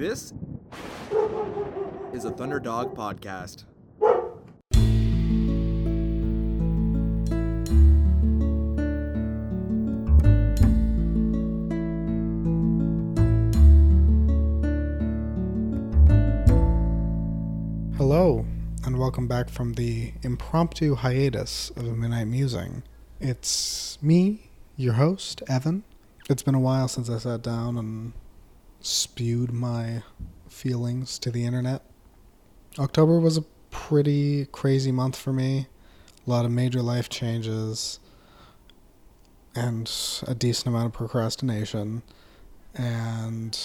This 0.00 0.32
is 2.14 2.24
a 2.24 2.30
Thunderdog 2.30 2.96
podcast. 2.96 3.64
Hello, 17.98 18.46
and 18.86 18.98
welcome 18.98 19.28
back 19.28 19.50
from 19.50 19.74
the 19.74 20.14
impromptu 20.22 20.94
hiatus 20.94 21.68
of 21.76 21.84
Midnight 21.98 22.24
Musing. 22.24 22.84
It's 23.20 23.98
me, 24.00 24.48
your 24.78 24.94
host, 24.94 25.42
Evan. 25.46 25.82
It's 26.30 26.42
been 26.42 26.54
a 26.54 26.58
while 26.58 26.88
since 26.88 27.10
I 27.10 27.18
sat 27.18 27.42
down 27.42 27.76
and 27.76 28.14
spewed 28.80 29.52
my 29.52 30.02
feelings 30.48 31.18
to 31.18 31.30
the 31.30 31.44
internet. 31.44 31.82
October 32.78 33.18
was 33.18 33.36
a 33.36 33.44
pretty 33.70 34.46
crazy 34.46 34.92
month 34.92 35.16
for 35.16 35.32
me. 35.32 35.66
A 36.26 36.30
lot 36.30 36.44
of 36.44 36.50
major 36.50 36.82
life 36.82 37.08
changes 37.08 37.98
and 39.54 39.90
a 40.26 40.34
decent 40.34 40.68
amount 40.68 40.86
of 40.86 40.92
procrastination. 40.92 42.02
And 42.74 43.58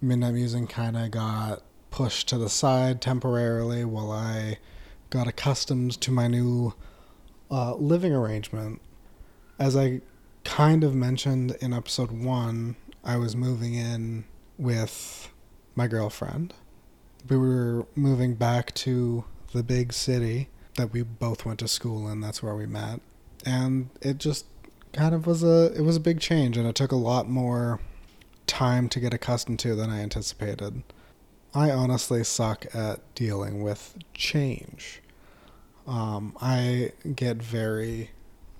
Midnight 0.00 0.34
Musing 0.34 0.66
kind 0.66 0.96
of 0.96 1.10
got 1.10 1.62
pushed 1.90 2.28
to 2.28 2.38
the 2.38 2.48
side 2.48 3.00
temporarily 3.00 3.84
while 3.84 4.10
I 4.10 4.58
got 5.10 5.26
accustomed 5.26 6.00
to 6.00 6.10
my 6.10 6.28
new 6.28 6.74
uh, 7.50 7.74
living 7.74 8.14
arrangement. 8.14 8.80
As 9.58 9.76
I 9.76 10.00
kind 10.44 10.84
of 10.84 10.94
mentioned 10.94 11.56
in 11.60 11.74
episode 11.74 12.12
one, 12.12 12.76
I 13.04 13.16
was 13.16 13.34
moving 13.34 13.74
in 13.74 14.24
with 14.58 15.30
my 15.74 15.86
girlfriend. 15.86 16.54
We 17.28 17.36
were 17.36 17.86
moving 17.94 18.34
back 18.34 18.74
to 18.74 19.24
the 19.52 19.62
big 19.62 19.92
city 19.92 20.48
that 20.76 20.92
we 20.92 21.02
both 21.02 21.44
went 21.44 21.58
to 21.60 21.68
school 21.68 22.08
in. 22.08 22.20
That's 22.20 22.42
where 22.42 22.54
we 22.54 22.66
met. 22.66 23.00
And 23.44 23.90
it 24.00 24.18
just 24.18 24.46
kind 24.92 25.14
of 25.14 25.26
was 25.26 25.42
a 25.42 25.72
it 25.76 25.82
was 25.82 25.96
a 25.96 26.00
big 26.00 26.20
change 26.20 26.56
and 26.56 26.66
it 26.66 26.74
took 26.74 26.92
a 26.92 26.96
lot 26.96 27.28
more 27.28 27.80
time 28.46 28.88
to 28.88 28.98
get 29.00 29.14
accustomed 29.14 29.58
to 29.60 29.74
than 29.74 29.90
I 29.90 30.00
anticipated. 30.00 30.82
I 31.54 31.70
honestly 31.70 32.22
suck 32.24 32.66
at 32.74 33.00
dealing 33.14 33.62
with 33.62 33.96
change. 34.14 35.02
Um, 35.86 36.36
I 36.40 36.92
get 37.14 37.38
very 37.38 38.10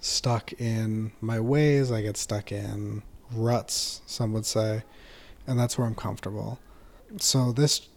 stuck 0.00 0.52
in 0.54 1.12
my 1.20 1.40
ways. 1.40 1.90
I 1.90 2.02
get 2.02 2.16
stuck 2.16 2.52
in 2.52 3.02
ruts, 3.32 4.02
some 4.06 4.32
would 4.32 4.46
say, 4.46 4.82
and 5.46 5.58
that's 5.58 5.78
where 5.78 5.86
I'm 5.86 5.94
comfortable. 5.94 6.58
So 7.18 7.52
this 7.52 7.88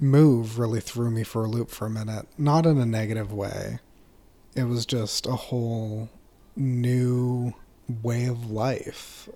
move 0.00 0.58
really 0.58 0.80
threw 0.80 1.10
me 1.10 1.22
for 1.22 1.44
a 1.44 1.48
loop 1.48 1.70
for 1.70 1.86
a 1.86 1.90
minute, 1.90 2.26
not 2.36 2.66
in 2.66 2.78
a 2.78 2.86
negative 2.86 3.32
way. 3.32 3.78
It 4.54 4.64
was 4.64 4.84
just 4.84 5.26
a 5.26 5.32
whole 5.32 6.10
new 6.56 7.54
way 8.02 8.26
of 8.26 8.50
life, 8.50 9.28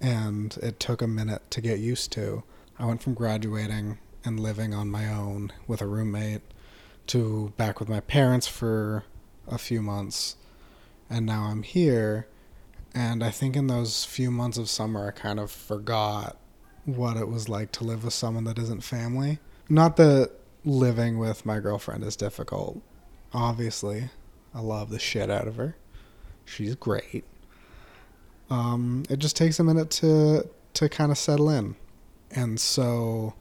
and 0.00 0.56
it 0.62 0.80
took 0.80 1.02
a 1.02 1.06
minute 1.06 1.50
to 1.50 1.60
get 1.60 1.78
used 1.78 2.12
to. 2.12 2.42
I 2.78 2.86
went 2.86 3.02
from 3.02 3.14
graduating 3.14 3.98
and 4.24 4.40
living 4.40 4.72
on 4.72 4.90
my 4.90 5.12
own 5.12 5.52
with 5.66 5.82
a 5.82 5.86
roommate 5.86 6.42
to 7.08 7.52
back 7.56 7.78
with 7.78 7.88
my 7.88 8.00
parents 8.00 8.46
for 8.46 9.04
a 9.46 9.58
few 9.58 9.82
months 9.82 10.36
and 11.10 11.26
now 11.26 11.44
I'm 11.44 11.62
here 11.62 12.26
and 12.94 13.24
I 13.24 13.30
think 13.30 13.56
in 13.56 13.66
those 13.66 14.04
few 14.04 14.30
months 14.30 14.58
of 14.58 14.68
summer 14.68 15.08
I 15.08 15.10
kind 15.10 15.40
of 15.40 15.50
forgot 15.50 16.36
what 16.84 17.16
it 17.16 17.28
was 17.28 17.48
like 17.48 17.72
to 17.72 17.84
live 17.84 18.04
with 18.04 18.14
someone 18.14 18.44
that 18.44 18.58
isn't 18.58 18.84
family. 18.84 19.38
Not 19.68 19.96
that 19.96 20.30
living 20.64 21.18
with 21.18 21.44
my 21.44 21.58
girlfriend 21.60 22.04
is 22.04 22.16
difficult. 22.16 22.80
Obviously, 23.32 24.10
I 24.54 24.60
love 24.60 24.90
the 24.90 24.98
shit 24.98 25.30
out 25.30 25.48
of 25.48 25.56
her. 25.56 25.76
She's 26.44 26.74
great. 26.74 27.24
Um, 28.50 29.04
it 29.08 29.18
just 29.18 29.36
takes 29.36 29.58
a 29.58 29.64
minute 29.64 29.90
to 29.92 30.48
to 30.74 30.88
kind 30.88 31.10
of 31.10 31.18
settle 31.18 31.48
in. 31.48 31.76
And 32.30 32.60
so 32.60 33.34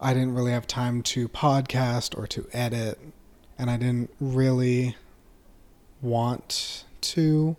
I 0.00 0.12
didn't 0.14 0.34
really 0.34 0.52
have 0.52 0.66
time 0.66 1.02
to 1.02 1.28
podcast 1.28 2.16
or 2.16 2.26
to 2.28 2.46
edit, 2.52 2.98
and 3.58 3.70
I 3.70 3.76
didn't 3.76 4.10
really 4.20 4.96
want 6.00 6.84
to. 7.00 7.56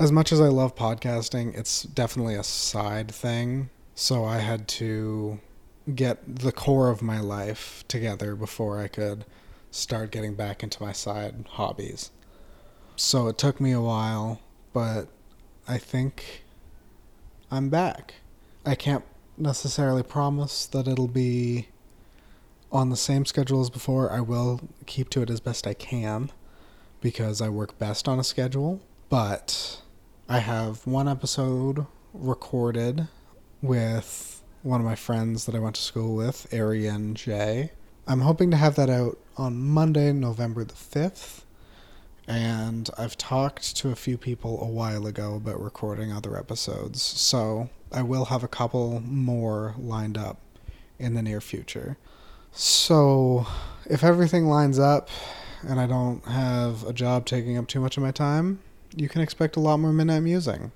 As 0.00 0.12
much 0.12 0.30
as 0.30 0.40
I 0.40 0.46
love 0.46 0.76
podcasting, 0.76 1.58
it's 1.58 1.82
definitely 1.82 2.36
a 2.36 2.44
side 2.44 3.10
thing. 3.10 3.68
So 3.96 4.24
I 4.24 4.38
had 4.38 4.68
to 4.68 5.40
get 5.92 6.36
the 6.36 6.52
core 6.52 6.88
of 6.88 7.02
my 7.02 7.18
life 7.18 7.82
together 7.88 8.36
before 8.36 8.78
I 8.78 8.86
could 8.86 9.24
start 9.72 10.12
getting 10.12 10.36
back 10.36 10.62
into 10.62 10.80
my 10.80 10.92
side 10.92 11.46
hobbies. 11.50 12.12
So 12.94 13.26
it 13.26 13.38
took 13.38 13.60
me 13.60 13.72
a 13.72 13.80
while, 13.80 14.40
but 14.72 15.08
I 15.66 15.78
think 15.78 16.44
I'm 17.50 17.68
back. 17.68 18.14
I 18.64 18.76
can't 18.76 19.04
necessarily 19.36 20.04
promise 20.04 20.66
that 20.66 20.86
it'll 20.86 21.08
be 21.08 21.70
on 22.70 22.90
the 22.90 22.96
same 22.96 23.24
schedule 23.24 23.62
as 23.62 23.68
before. 23.68 24.12
I 24.12 24.20
will 24.20 24.60
keep 24.86 25.10
to 25.10 25.22
it 25.22 25.30
as 25.30 25.40
best 25.40 25.66
I 25.66 25.74
can 25.74 26.30
because 27.00 27.40
I 27.40 27.48
work 27.48 27.80
best 27.80 28.06
on 28.06 28.20
a 28.20 28.24
schedule. 28.24 28.80
But 29.08 29.80
I 30.30 30.40
have 30.40 30.86
one 30.86 31.08
episode 31.08 31.86
recorded 32.12 33.08
with 33.62 34.42
one 34.62 34.78
of 34.78 34.84
my 34.84 34.94
friends 34.94 35.46
that 35.46 35.54
I 35.54 35.58
went 35.58 35.76
to 35.76 35.82
school 35.82 36.14
with, 36.14 36.52
Arian 36.52 37.14
J. 37.14 37.72
I'm 38.06 38.20
hoping 38.20 38.50
to 38.50 38.58
have 38.58 38.74
that 38.74 38.90
out 38.90 39.16
on 39.38 39.58
Monday, 39.58 40.12
November 40.12 40.64
the 40.64 40.74
5th. 40.74 41.44
And 42.26 42.90
I've 42.98 43.16
talked 43.16 43.74
to 43.76 43.88
a 43.88 43.96
few 43.96 44.18
people 44.18 44.62
a 44.62 44.66
while 44.66 45.06
ago 45.06 45.34
about 45.34 45.62
recording 45.62 46.12
other 46.12 46.36
episodes. 46.36 47.00
So 47.00 47.70
I 47.90 48.02
will 48.02 48.26
have 48.26 48.44
a 48.44 48.48
couple 48.48 49.00
more 49.00 49.76
lined 49.78 50.18
up 50.18 50.42
in 50.98 51.14
the 51.14 51.22
near 51.22 51.40
future. 51.40 51.96
So, 52.52 53.46
if 53.86 54.04
everything 54.04 54.44
lines 54.44 54.78
up 54.78 55.08
and 55.66 55.80
I 55.80 55.86
don't 55.86 56.22
have 56.26 56.84
a 56.84 56.92
job 56.92 57.24
taking 57.24 57.56
up 57.56 57.66
too 57.66 57.80
much 57.80 57.96
of 57.96 58.02
my 58.02 58.10
time, 58.10 58.58
you 58.96 59.08
can 59.08 59.20
expect 59.20 59.56
a 59.56 59.60
lot 59.60 59.78
more 59.78 59.92
midnight 59.92 60.22
musing. 60.22 60.72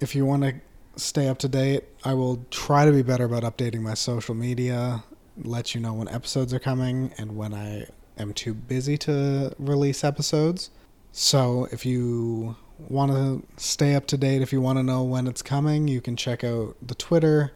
If 0.00 0.14
you 0.14 0.26
want 0.26 0.42
to 0.42 0.54
stay 0.96 1.28
up 1.28 1.38
to 1.38 1.48
date, 1.48 1.84
I 2.04 2.14
will 2.14 2.44
try 2.50 2.84
to 2.84 2.92
be 2.92 3.02
better 3.02 3.24
about 3.24 3.42
updating 3.42 3.80
my 3.80 3.94
social 3.94 4.34
media, 4.34 5.04
let 5.42 5.74
you 5.74 5.80
know 5.80 5.94
when 5.94 6.08
episodes 6.08 6.52
are 6.52 6.58
coming 6.58 7.12
and 7.18 7.36
when 7.36 7.54
I 7.54 7.86
am 8.18 8.32
too 8.32 8.54
busy 8.54 8.96
to 8.98 9.54
release 9.58 10.04
episodes. 10.04 10.70
So, 11.12 11.68
if 11.70 11.86
you 11.86 12.56
want 12.88 13.12
to 13.12 13.42
stay 13.56 13.94
up 13.94 14.06
to 14.08 14.16
date, 14.16 14.42
if 14.42 14.52
you 14.52 14.60
want 14.60 14.78
to 14.78 14.82
know 14.82 15.02
when 15.04 15.26
it's 15.26 15.42
coming, 15.42 15.86
you 15.86 16.00
can 16.00 16.16
check 16.16 16.42
out 16.42 16.76
the 16.82 16.94
Twitter 16.94 17.52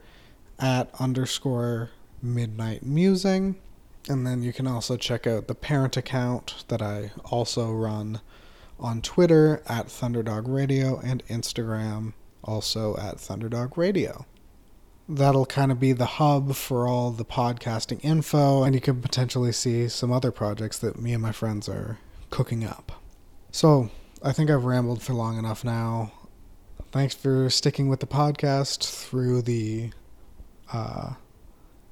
at 0.59 0.91
underscore 1.01 1.91
midnight 2.23 2.85
musing. 2.85 3.57
And 4.09 4.27
then 4.27 4.43
you 4.43 4.53
can 4.53 4.67
also 4.67 4.97
check 4.97 5.27
out 5.27 5.49
the 5.49 5.55
parent 5.55 5.97
account 5.97 6.65
that 6.69 6.81
I 6.81 7.11
also 7.25 7.73
run 7.73 8.21
on 8.79 9.03
Twitter 9.03 9.63
at 9.67 9.87
Thunderdog 9.87 10.45
Radio 10.47 11.01
and 11.01 11.25
Instagram 11.27 12.13
also 12.45 12.97
at 12.97 13.17
Thunderdog 13.17 13.77
Radio. 13.77 14.27
That'll 15.09 15.47
kind 15.47 15.73
of 15.73 15.81
be 15.81 15.93
the 15.93 16.07
hub 16.07 16.55
for 16.55 16.87
all 16.87 17.11
the 17.11 17.25
podcasting 17.25 18.01
info, 18.03 18.63
and 18.63 18.75
you 18.75 18.81
can 18.81 19.01
potentially 19.01 19.53
see 19.53 19.89
some 19.89 20.13
other 20.13 20.31
projects 20.31 20.79
that 20.81 21.01
me 21.01 21.13
and 21.13 21.23
my 21.23 21.33
friends 21.33 21.69
are 21.69 21.99
cooking 22.31 22.65
up. 22.65 22.93
So, 23.51 23.91
I 24.23 24.33
think 24.33 24.51
I've 24.51 24.65
rambled 24.65 25.03
for 25.03 25.15
long 25.15 25.39
enough 25.39 25.65
now. 25.65 26.13
Thanks 26.91 27.15
for 27.15 27.49
sticking 27.49 27.89
with 27.89 28.01
the 28.01 28.07
podcast 28.07 28.87
through 28.91 29.43
the 29.43 29.93
uh, 30.73 31.15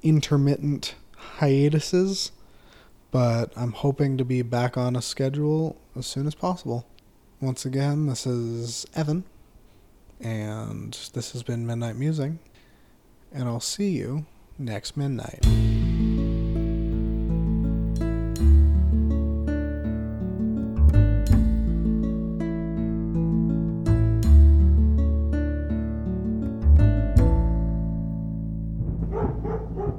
intermittent 0.03 0.95
hiatuses, 1.15 2.31
but 3.17 3.51
I'm 3.55 3.71
hoping 3.71 4.19
to 4.19 4.23
be 4.23 4.43
back 4.43 4.77
on 4.77 4.95
a 4.95 5.01
schedule 5.01 5.75
as 5.95 6.05
soon 6.05 6.27
as 6.27 6.35
possible. 6.35 6.85
Once 7.41 7.65
again, 7.65 8.05
this 8.05 8.27
is 8.27 8.85
Evan, 8.93 9.23
and 10.21 10.95
this 11.13 11.31
has 11.31 11.41
been 11.41 11.65
Midnight 11.65 11.95
Musing, 11.95 12.37
and 13.33 13.45
I'll 13.45 13.59
see 13.59 13.89
you 13.89 14.27
next 14.59 14.95
midnight. 14.95 15.39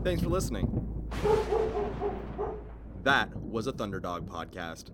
Thanks 0.04 0.22
for 0.22 0.28
listening. 0.28 0.68
That 3.02 3.32
was 3.42 3.66
a 3.66 3.72
Thunderdog 3.72 4.26
podcast. 4.26 4.90